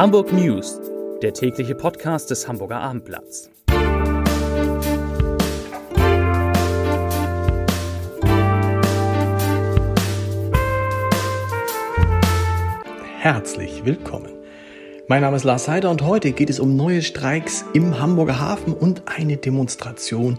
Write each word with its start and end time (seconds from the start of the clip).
Hamburg 0.00 0.32
News, 0.32 0.80
der 1.20 1.34
tägliche 1.34 1.74
Podcast 1.74 2.30
des 2.30 2.48
Hamburger 2.48 2.80
Abendblatts. 2.80 3.50
Herzlich 13.18 13.84
willkommen. 13.84 14.32
Mein 15.06 15.20
Name 15.20 15.36
ist 15.36 15.44
Lars 15.44 15.68
Heider 15.68 15.90
und 15.90 16.00
heute 16.00 16.32
geht 16.32 16.48
es 16.48 16.60
um 16.60 16.76
neue 16.76 17.02
Streiks 17.02 17.66
im 17.74 18.00
Hamburger 18.00 18.40
Hafen 18.40 18.72
und 18.72 19.02
eine 19.04 19.36
Demonstration 19.36 20.38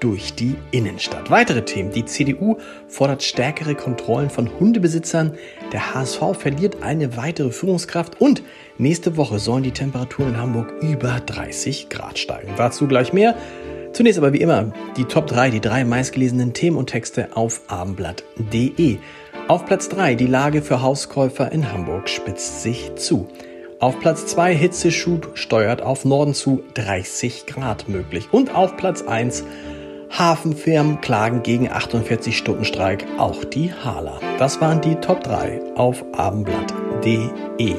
durch 0.00 0.34
die 0.34 0.56
Innenstadt. 0.70 1.30
Weitere 1.30 1.62
Themen. 1.62 1.90
Die 1.90 2.04
CDU 2.04 2.56
fordert 2.88 3.22
stärkere 3.22 3.74
Kontrollen 3.74 4.30
von 4.30 4.50
Hundebesitzern. 4.58 5.34
Der 5.72 5.94
HSV 5.94 6.20
verliert 6.38 6.82
eine 6.82 7.16
weitere 7.16 7.50
Führungskraft 7.50 8.20
und 8.20 8.42
nächste 8.78 9.16
Woche 9.16 9.38
sollen 9.38 9.62
die 9.62 9.72
Temperaturen 9.72 10.34
in 10.34 10.40
Hamburg 10.40 10.74
über 10.82 11.20
30 11.24 11.88
Grad 11.88 12.18
steigen. 12.18 12.52
Dazu 12.56 12.86
gleich 12.86 13.12
mehr. 13.12 13.36
Zunächst 13.92 14.18
aber 14.18 14.32
wie 14.34 14.40
immer 14.42 14.72
die 14.96 15.04
Top 15.04 15.26
3, 15.26 15.50
die 15.50 15.60
drei 15.60 15.84
meistgelesenen 15.84 16.52
Themen 16.52 16.76
und 16.76 16.90
Texte 16.90 17.34
auf 17.34 17.62
abendblatt.de. 17.68 18.98
Auf 19.48 19.64
Platz 19.64 19.88
3 19.88 20.16
die 20.16 20.26
Lage 20.26 20.60
für 20.60 20.82
Hauskäufer 20.82 21.50
in 21.52 21.72
Hamburg 21.72 22.08
spitzt 22.08 22.62
sich 22.62 22.94
zu. 22.96 23.28
Auf 23.78 24.00
Platz 24.00 24.26
2 24.26 24.54
Hitzeschub 24.54 25.30
steuert 25.34 25.82
auf 25.82 26.04
Norden 26.04 26.34
zu 26.34 26.62
30 26.74 27.46
Grad 27.46 27.88
möglich. 27.88 28.28
Und 28.32 28.54
auf 28.54 28.76
Platz 28.76 29.02
1 29.02 29.44
Hafenfirmen 30.10 31.00
klagen 31.00 31.42
gegen 31.42 31.68
48-Stunden-Streik, 31.68 33.04
auch 33.18 33.44
die 33.44 33.72
Hala. 33.72 34.20
Das 34.38 34.60
waren 34.60 34.80
die 34.80 34.94
Top 34.96 35.22
3 35.24 35.60
auf 35.74 36.04
abendblatt.de. 36.14 37.74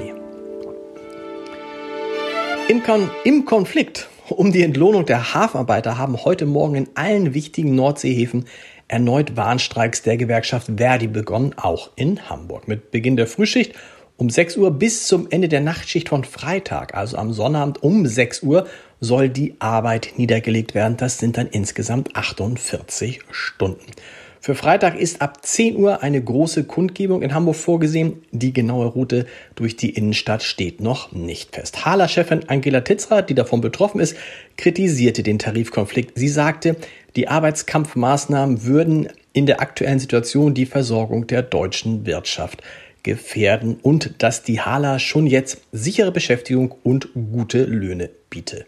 Im, 2.67 2.83
Kon 2.83 3.09
Im 3.23 3.45
Konflikt 3.45 4.09
um 4.29 4.51
die 4.51 4.61
Entlohnung 4.61 5.05
der 5.05 5.33
Hafenarbeiter 5.33 5.97
haben 5.97 6.25
heute 6.25 6.45
Morgen 6.45 6.75
in 6.75 6.89
allen 6.95 7.33
wichtigen 7.33 7.75
Nordseehäfen 7.75 8.45
erneut 8.89 9.37
Warnstreiks 9.37 10.01
der 10.01 10.17
Gewerkschaft 10.17 10.71
Verdi 10.77 11.07
begonnen, 11.07 11.53
auch 11.57 11.91
in 11.95 12.29
Hamburg. 12.29 12.67
Mit 12.67 12.91
Beginn 12.91 13.15
der 13.15 13.27
Frühschicht 13.27 13.73
um 14.17 14.29
6 14.29 14.57
Uhr 14.57 14.71
bis 14.71 15.07
zum 15.07 15.27
Ende 15.29 15.47
der 15.47 15.61
Nachtschicht 15.61 16.09
von 16.09 16.23
Freitag, 16.23 16.95
also 16.95 17.17
am 17.17 17.31
Sonnabend 17.33 17.83
um 17.83 18.05
6 18.05 18.43
Uhr, 18.43 18.67
soll 18.99 19.29
die 19.29 19.55
Arbeit 19.59 20.13
niedergelegt 20.17 20.75
werden. 20.75 20.97
Das 20.97 21.17
sind 21.17 21.37
dann 21.37 21.47
insgesamt 21.47 22.15
48 22.15 23.21
Stunden. 23.31 23.91
Für 24.39 24.55
Freitag 24.55 24.97
ist 24.97 25.21
ab 25.21 25.45
10 25.45 25.75
Uhr 25.75 26.03
eine 26.03 26.23
große 26.23 26.63
Kundgebung 26.63 27.21
in 27.21 27.33
Hamburg 27.33 27.57
vorgesehen. 27.57 28.21
Die 28.31 28.53
genaue 28.53 28.85
Route 28.85 29.25
durch 29.55 29.75
die 29.75 29.89
Innenstadt 29.89 30.41
steht 30.41 30.79
noch 30.79 31.11
nicht 31.11 31.55
fest. 31.55 31.85
Hala-Chefin 31.85 32.47
Angela 32.47 32.81
Titzra, 32.81 33.21
die 33.23 33.35
davon 33.35 33.61
betroffen 33.61 33.99
ist, 33.99 34.15
kritisierte 34.55 35.23
den 35.23 35.39
Tarifkonflikt. 35.39 36.17
Sie 36.17 36.29
sagte, 36.29 36.77
die 37.15 37.27
Arbeitskampfmaßnahmen 37.27 38.63
würden 38.63 39.09
in 39.33 39.47
der 39.47 39.59
aktuellen 39.59 39.99
Situation 39.99 40.53
die 40.53 40.65
Versorgung 40.65 41.27
der 41.27 41.41
deutschen 41.41 42.05
Wirtschaft 42.05 42.63
gefährden 43.03 43.77
und 43.81 44.15
dass 44.19 44.43
die 44.43 44.61
Hala 44.61 44.99
schon 44.99 45.27
jetzt 45.27 45.61
sichere 45.71 46.11
Beschäftigung 46.11 46.75
und 46.83 47.09
gute 47.13 47.63
Löhne 47.63 48.09
biete. 48.29 48.65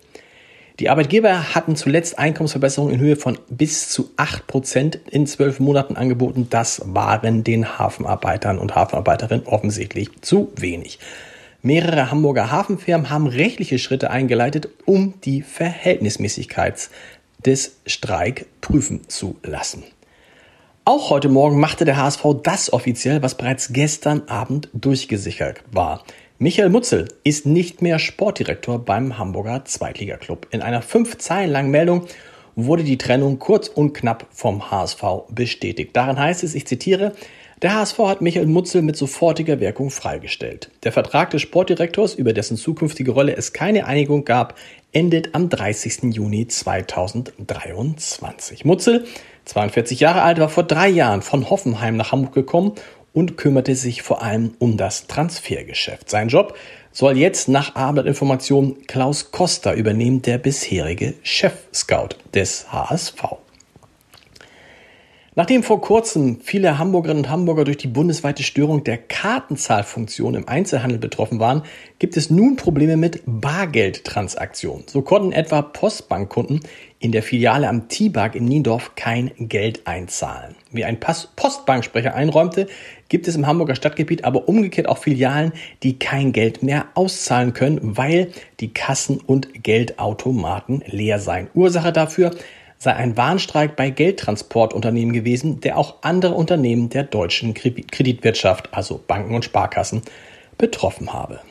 Die 0.80 0.90
Arbeitgeber 0.90 1.54
hatten 1.54 1.76
zuletzt 1.76 2.18
Einkommensverbesserungen 2.18 2.94
in 2.96 3.02
Höhe 3.02 3.16
von 3.18 3.38
bis 3.50 3.90
zu 3.90 4.12
8% 4.16 4.98
in 5.12 5.28
zwölf 5.28 5.60
Monaten 5.60 5.98
angeboten. 5.98 6.48
Das 6.50 6.82
waren 6.86 7.44
den 7.44 7.78
Hafenarbeitern 7.78 8.58
und 8.58 8.76
Hafenarbeiterinnen 8.76 9.46
offensichtlich 9.46 10.10
zu 10.22 10.54
wenig. 10.56 11.00
Mehrere 11.62 12.12
Hamburger 12.12 12.50
Hafenfirmen 12.50 13.10
haben 13.10 13.28
rechtliche 13.28 13.78
Schritte 13.78 14.10
eingeleitet, 14.10 14.70
um 14.86 15.16
die 15.26 15.42
Verhältnismäßigkeit 15.42 16.90
des 17.46 17.76
Streik 17.86 18.46
prüfen 18.62 19.02
zu 19.10 19.36
lassen. 19.44 19.84
Auch 20.86 21.10
heute 21.10 21.28
Morgen 21.28 21.60
machte 21.60 21.84
der 21.84 21.98
HSV 21.98 22.24
das 22.42 22.72
offiziell, 22.72 23.22
was 23.22 23.36
bereits 23.36 23.74
gestern 23.74 24.30
Abend 24.30 24.70
durchgesichert 24.74 25.62
war. 25.72 26.06
Michael 26.42 26.70
Mutzel 26.70 27.10
ist 27.26 27.46
nicht 27.46 27.82
mehr 27.82 28.00
Sportdirektor 28.00 28.80
beim 28.80 29.18
Hamburger 29.18 29.66
Zweitligaklub. 29.66 30.48
In 30.52 30.62
einer 30.62 30.82
fünf 30.82 31.18
Zeilen 31.18 31.52
langen 31.52 31.70
Meldung 31.70 32.06
wurde 32.56 32.86
die 32.86 32.98
Trennung 32.98 33.40
kurz 33.40 33.68
und 33.68 33.92
knapp 33.92 34.26
vom 34.32 34.72
HSV 34.72 35.04
bestätigt. 35.28 35.94
Darin 35.94 36.18
heißt 36.18 36.46
es, 36.46 36.56
ich 36.56 36.66
zitiere, 36.66 37.12
der 37.62 37.76
HSV 37.76 38.00
hat 38.00 38.22
Michael 38.22 38.46
Mutzel 38.46 38.82
mit 38.82 38.96
sofortiger 38.96 39.60
Wirkung 39.60 39.90
freigestellt. 39.90 40.72
Der 40.84 40.94
Vertrag 40.94 41.32
des 41.32 41.42
Sportdirektors, 41.42 42.16
über 42.16 42.32
dessen 42.32 42.56
zukünftige 42.56 43.12
Rolle 43.12 43.36
es 43.36 43.52
keine 43.52 43.86
Einigung 43.86 44.24
gab, 44.24 44.56
endet 44.94 45.36
am 45.36 45.50
30. 45.50 46.14
Juni 46.14 46.48
2023. 46.48 48.64
Mutzel, 48.64 49.04
42 49.44 50.00
Jahre 50.00 50.22
alt, 50.22 50.40
war 50.40 50.48
vor 50.48 50.64
drei 50.64 50.88
Jahren 50.88 51.22
von 51.22 51.50
Hoffenheim 51.50 51.98
nach 51.98 52.14
Hamburg 52.14 52.34
gekommen 52.34 52.76
und 53.20 53.36
kümmerte 53.36 53.76
sich 53.76 54.02
vor 54.02 54.24
allem 54.24 54.54
um 54.60 54.78
das 54.78 55.08
Transfergeschäft. 55.08 56.10
Sein 56.10 56.30
Job 56.30 56.58
soll 56.94 57.18
jetzt 57.18 57.50
nach 57.50 57.76
Abendinformation 57.76 58.88
Klaus 58.88 59.32
Costa 59.32 59.74
übernehmen, 59.74 60.22
der 60.22 60.38
bisherige 60.38 61.16
Chef-Scout 61.22 62.16
des 62.34 62.72
HSV. 62.72 63.22
Nachdem 65.40 65.64
vor 65.64 65.80
kurzem 65.80 66.42
viele 66.44 66.80
Hamburgerinnen 66.80 67.24
und 67.24 67.30
Hamburger 67.30 67.64
durch 67.64 67.78
die 67.78 67.88
bundesweite 67.88 68.44
Störung 68.44 68.84
der 68.84 68.98
Kartenzahlfunktion 68.98 70.36
im 70.36 70.50
Einzelhandel 70.50 71.00
betroffen 71.00 71.40
waren, 71.40 71.62
gibt 71.98 72.18
es 72.18 72.30
nun 72.30 72.58
Probleme 72.58 72.98
mit 72.98 73.22
Bargeldtransaktionen. 73.26 74.84
So 74.88 75.02
konnten 75.02 75.32
etwa 75.32 75.62
Postbankkunden 75.62 76.60
in 77.00 77.14
der 77.14 77.24
Filiale 77.24 77.70
am 77.70 77.88
T-Bag 77.88 78.36
in 78.36 78.44
Niendorf 78.44 78.96
kein 78.96 79.32
Geld 79.40 79.88
einzahlen. 79.88 80.56
Wie 80.72 80.84
ein 80.84 81.00
Postbanksprecher 81.00 82.16
einräumte, 82.16 82.68
gibt 83.08 83.26
es 83.30 83.38
im 83.38 83.48
Hamburger 83.48 83.76
Stadtgebiet 83.76 84.26
aber 84.26 84.50
umgekehrt 84.50 84.90
auch 84.90 84.98
Filialen, 84.98 85.54
die 85.84 85.98
kein 86.00 86.34
Geld 86.34 86.64
mehr 86.64 86.88
auszahlen 86.96 87.54
können, 87.54 87.80
weil 87.96 88.34
die 88.60 88.74
Kassen 88.74 89.22
und 89.26 89.64
Geldautomaten 89.64 90.84
leer 90.86 91.20
seien. 91.20 91.48
Ursache 91.54 91.94
dafür 91.94 92.32
sei 92.80 92.94
ein 92.94 93.18
Warnstreik 93.18 93.76
bei 93.76 93.90
Geldtransportunternehmen 93.90 95.14
gewesen, 95.14 95.60
der 95.60 95.78
auch 95.78 95.96
andere 96.02 96.34
Unternehmen 96.34 96.90
der 96.90 97.04
deutschen 97.04 97.54
Kreditwirtschaft, 97.54 98.70
also 98.74 99.04
Banken 99.06 99.36
und 99.36 99.44
Sparkassen, 99.44 100.02
betroffen 100.58 101.12
habe. 101.12 101.42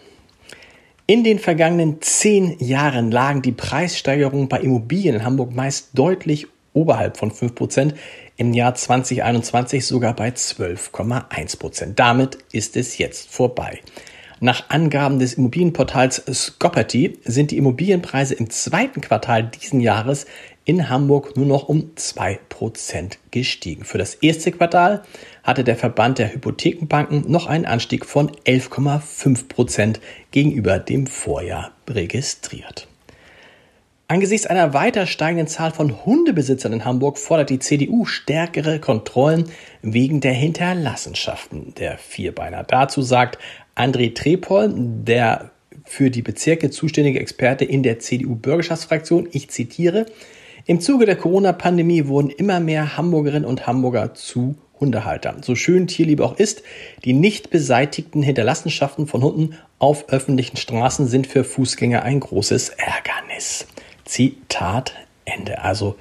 In 1.07 1.25
den 1.25 1.39
vergangenen 1.39 2.01
zehn 2.01 2.57
Jahren 2.59 3.11
lagen 3.11 3.43
die 3.43 3.53
Preissteigerungen 3.53 4.49
bei 4.49 4.61
Immobilien 4.61 5.17
in 5.17 5.25
Hamburg 5.25 5.55
meist 5.55 5.91
deutlich 5.95 6.47
oberhalb 6.73 7.17
von 7.17 7.31
5%, 7.31 7.95
im 8.37 8.53
Jahr 8.55 8.75
2021 8.75 9.85
sogar 9.85 10.15
bei 10.15 10.29
12,1%. 10.29 11.95
Damit 11.95 12.39
ist 12.53 12.77
es 12.77 12.99
jetzt 12.99 13.31
vorbei. 13.31 13.81
Nach 14.41 14.71
Angaben 14.71 15.19
des 15.19 15.35
Immobilienportals 15.35 16.23
Scopperty 16.33 17.19
sind 17.25 17.51
die 17.51 17.57
Immobilienpreise 17.57 18.35
im 18.35 18.51
zweiten 18.51 19.01
Quartal 19.01 19.43
diesen 19.43 19.81
Jahres 19.81 20.27
in 20.69 20.91
Hamburg 20.91 21.35
nur 21.35 21.47
noch 21.47 21.71
um 21.71 21.93
2% 21.97 23.17
gestiegen. 23.31 23.85
Für 23.85 23.97
das 23.97 24.17
erste 24.17 24.53
Quartal 24.53 25.03
hatte 25.43 25.65
der 25.65 25.77
Verband 25.77 26.19
der 26.19 26.35
Hypothekenbanken 26.35 27.25
noch 27.27 27.47
einen 27.47 27.65
Anstieg 27.65 28.05
von 28.05 28.31
11,5% 28.45 29.97
gegenüber 30.31 30.79
dem 30.79 31.07
Vorjahr 31.07 31.73
registriert. 31.89 32.87
Angesichts 34.09 34.47
einer 34.47 34.75
weiter 34.75 35.07
steigenden 35.07 35.47
Zahl 35.47 35.71
von 35.71 36.05
Hundebesitzern 36.05 36.75
in 36.75 36.85
Hamburg 36.85 37.17
fordert 37.17 37.49
die 37.49 37.61
CDU 37.61 38.05
stärkere 38.05 38.79
Kontrollen 38.79 39.45
wegen 39.81 40.21
der 40.21 40.35
Hinterlassenschaften 40.35 41.73
der 41.77 41.97
Vierbeiner. 41.97 42.63
Dazu 42.63 43.01
sagt 43.01 43.39
André 43.75 44.15
Trepol, 44.15 44.71
der 44.77 45.51
für 45.87 46.11
die 46.11 46.21
Bezirke 46.21 46.69
zuständige 46.69 47.21
Experte 47.21 47.65
in 47.65 47.83
der 47.83 48.01
CDU-Bürgerschaftsfraktion, 48.01 49.29
ich 49.33 49.49
zitiere, 49.49 50.05
im 50.69 50.81
Zuge 50.81 51.05
der 51.07 51.17
Corona-Pandemie 51.17 52.07
wurden 52.09 52.29
immer 52.29 52.61
mehr 52.61 52.99
Hamburgerinnen 52.99 53.49
und 53.49 53.67
Hamburger 53.67 54.13
zu 54.13 54.57
Hundehaltern. 54.79 55.43
So 55.43 55.55
schön 55.55 55.87
Tierliebe 55.87 56.23
auch 56.23 56.37
ist, 56.37 56.63
die 57.07 57.15
nicht 57.15 57.49
beseitigten 57.49 58.23
Hinterlassenschaften 58.23 59.07
von 59.07 59.23
Hunden 59.23 59.57
auf 59.79 60.11
öffentlichen 60.11 60.59
Straßen 60.59 61.07
sind 61.07 61.27
für 61.27 61.43
Fußgänger 61.43 62.03
ein 62.03 62.21
großes 62.21 62.69
Ärgernis. 62.69 63.67
Zitat 64.05 64.93
Ende. 65.25 65.63
Also 65.63 65.97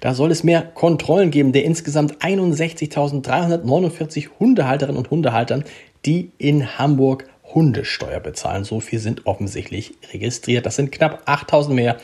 da 0.00 0.12
soll 0.12 0.32
es 0.32 0.44
mehr 0.44 0.60
Kontrollen 0.62 1.30
geben 1.30 1.52
der 1.52 1.64
insgesamt 1.64 2.18
61.349 2.18 4.28
Hundehalterinnen 4.38 4.98
und 4.98 5.10
Hundehaltern, 5.10 5.64
die 6.04 6.30
in 6.36 6.78
Hamburg 6.78 7.24
Hundesteuer 7.54 8.20
bezahlen. 8.20 8.64
So 8.64 8.80
viel 8.80 8.98
sind 8.98 9.26
offensichtlich 9.26 9.94
registriert. 10.12 10.66
Das 10.66 10.76
sind 10.76 10.92
knapp 10.92 11.26
8.000 11.26 11.72
mehr 11.72 11.96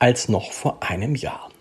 als 0.00 0.28
noch 0.28 0.50
vor 0.50 0.82
einem 0.82 1.14
Jahr. 1.14 1.51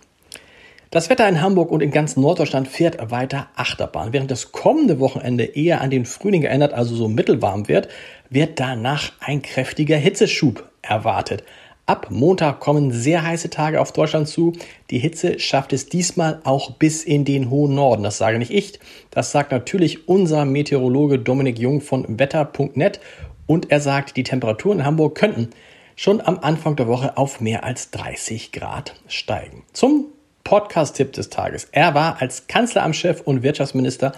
Das 0.94 1.10
Wetter 1.10 1.30
in 1.30 1.42
Hamburg 1.42 1.72
und 1.72 1.82
in 1.82 1.90
ganz 1.90 2.18
Norddeutschland 2.18 2.68
fährt 2.68 3.12
weiter 3.12 3.48
Achterbahn. 3.56 4.12
Während 4.12 4.30
das 4.30 4.52
kommende 4.52 5.00
Wochenende 5.00 5.46
eher 5.46 5.80
an 5.80 5.90
den 5.90 6.04
Frühling 6.04 6.44
erinnert, 6.44 6.74
also 6.74 6.94
so 6.96 7.08
mittelwarm 7.08 7.70
wird, 7.70 7.88
wird 8.30 8.60
danach 8.60 9.14
ein 9.22 9.42
kräftiger 9.42 9.96
Hitzeschub 9.96 10.70
erwartet. 10.82 11.46
Ab 11.86 12.08
Montag 12.10 12.60
kommen 12.60 12.92
sehr 12.92 13.26
heiße 13.26 13.50
Tage 13.50 13.80
auf 13.80 13.94
Deutschland 13.94 14.28
zu. 14.28 14.52
Die 14.90 15.00
Hitze 15.00 15.40
schafft 15.40 15.72
es 15.72 15.86
diesmal 15.86 16.42
auch 16.44 16.72
bis 16.72 17.06
in 17.06 17.24
den 17.24 17.50
hohen 17.50 17.74
Norden. 17.74 18.04
Das 18.04 18.18
sage 18.18 18.38
nicht 18.38 18.52
ich. 18.52 18.78
Das 19.12 19.32
sagt 19.32 19.54
natürlich 19.54 20.10
unser 20.10 20.44
Meteorologe 20.44 21.20
Dominik 21.20 21.58
Jung 21.58 21.80
von 21.80 22.20
wetter.net. 22.20 23.00
Und 23.48 23.72
er 23.72 23.80
sagt, 23.80 24.18
die 24.18 24.24
Temperaturen 24.24 24.80
in 24.80 24.86
Hamburg 24.86 25.16
könnten 25.16 25.52
schon 25.96 26.20
am 26.20 26.40
Anfang 26.40 26.76
der 26.76 26.90
Woche 26.90 27.16
auf 27.16 27.40
mehr 27.40 27.64
als 27.64 27.92
30 27.92 28.52
Grad 28.52 28.96
steigen. 29.08 29.64
Zum 29.72 30.08
Podcast-Tipp 30.44 31.14
des 31.14 31.30
Tages. 31.30 31.68
Er 31.72 31.94
war 31.94 32.22
als 32.22 32.48
Kanzleramtschef 32.48 33.22
und 33.22 33.44
Wirtschaftsminister 33.44 34.14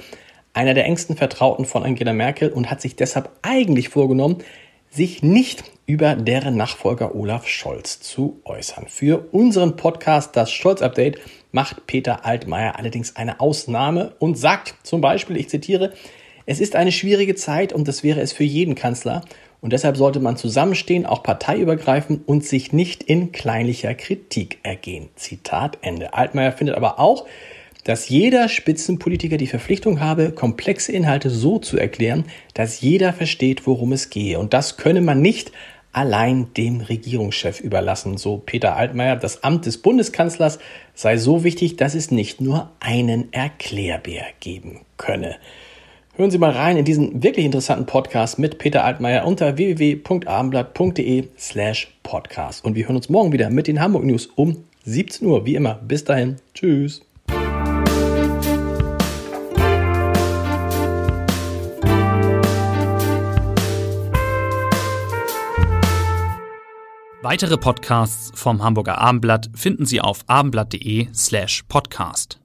einer 0.54 0.74
der 0.74 0.86
engsten 0.86 1.18
Vertrauten 1.18 1.66
von 1.66 1.84
Angela 1.84 2.14
Merkel 2.14 2.50
und 2.50 2.70
hat 2.70 2.82
sich 2.82 2.96
deshalb 2.96 3.30
eigentlich 3.42 3.90
vorgenommen, 3.90 4.44
sich 4.90 5.24
nicht 5.24 5.64
über 5.86 6.16
deren 6.16 6.56
Nachfolger 6.56 7.16
Olaf 7.16 7.48
Scholz 7.48 8.00
zu 8.00 8.40
äußern. 8.46 8.86
Für 8.88 9.28
unseren 9.32 9.76
Podcast 9.76 10.36
Das 10.36 10.52
Scholz-Update 10.52 11.20
macht 11.52 11.88
Peter 11.88 12.26
Altmaier 12.26 12.78
allerdings 12.78 13.16
eine 13.16 13.40
Ausnahme 13.40 14.14
und 14.20 14.38
sagt 14.38 14.76
zum 14.84 15.02
Beispiel, 15.02 15.38
ich 15.38 15.50
zitiere, 15.50 15.94
es 16.46 16.60
ist 16.60 16.76
eine 16.76 16.92
schwierige 16.92 17.36
Zeit 17.36 17.74
und 17.74 17.88
das 17.88 18.04
wäre 18.04 18.22
es 18.22 18.34
für 18.34 18.44
jeden 18.44 18.76
Kanzler. 18.76 19.22
Und 19.64 19.72
deshalb 19.72 19.96
sollte 19.96 20.20
man 20.20 20.36
zusammenstehen, 20.36 21.06
auch 21.06 21.24
parteiübergreifend 21.24 22.28
und 22.28 22.44
sich 22.44 22.74
nicht 22.74 23.02
in 23.02 23.32
kleinlicher 23.32 23.94
Kritik 23.94 24.60
ergehen. 24.62 25.08
Zitat 25.16 25.78
Ende. 25.80 26.14
Altmaier 26.14 26.52
findet 26.52 26.76
aber 26.76 27.00
auch, 27.00 27.26
dass 27.86 28.10
jeder 28.10 28.50
Spitzenpolitiker 28.50 29.38
die 29.38 29.48
Verpflichtung 29.48 30.02
habe, 30.02 30.34
komplexe 30.34 30.92
Inhalte 30.92 31.30
so 31.30 31.60
zu 31.60 31.78
erklären, 31.78 32.26
dass 32.54 32.82
jeder 32.82 33.14
versteht, 33.14 33.66
worum 33.66 33.94
es 33.94 34.10
gehe. 34.10 34.38
Und 34.38 34.54
das 34.54 34.76
könne 34.76 35.00
man 35.00 35.22
nicht 35.22 35.54
allein 35.94 36.54
dem 36.58 36.82
Regierungschef 36.82 37.62
überlassen. 37.62 38.18
So 38.18 38.40
Peter 38.46 38.76
Altmaier, 38.76 39.16
das 39.16 39.46
Amt 39.46 39.66
des 39.66 39.78
Bundeskanzlers 39.78 40.60
sei 40.94 41.16
so 41.16 41.46
wichtig, 41.46 41.78
dass 41.78 41.96
es 41.96 42.12
nicht 42.12 42.42
nur 42.42 42.70
einen 42.82 43.32
Erklärbär 43.32 44.26
geben 44.42 44.82
könne. 44.98 45.38
Hören 46.16 46.30
Sie 46.30 46.38
mal 46.38 46.52
rein 46.52 46.78
in 46.78 46.86
diesen 46.86 47.24
wirklich 47.24 47.44
interessanten 47.44 47.88
Podcast 47.88 48.38
mit 48.38 48.60
Peter 48.60 48.84
Altmaier 48.84 49.26
unter 49.26 49.58
www.abendblatt.de 49.58 51.30
slash 51.40 51.88
podcast. 52.04 52.64
Und 52.64 52.76
wir 52.76 52.86
hören 52.86 52.98
uns 52.98 53.10
morgen 53.10 53.32
wieder 53.32 53.50
mit 53.50 53.66
den 53.66 53.82
Hamburg 53.82 54.04
News 54.04 54.28
um 54.36 54.64
17 54.86 55.28
Uhr. 55.28 55.44
Wie 55.48 55.56
immer. 55.56 55.80
Bis 55.88 56.04
dahin. 56.04 56.36
Tschüss. 56.54 57.02
Weitere 67.24 67.58
Podcasts 67.58 68.32
vom 68.36 68.62
Hamburger 68.62 69.00
Abendblatt 69.00 69.50
finden 69.56 69.88
Sie 69.88 70.00
auf 70.00 70.26
abendblatt.de 70.28 71.08
slash 71.12 71.64
podcast. 71.68 72.43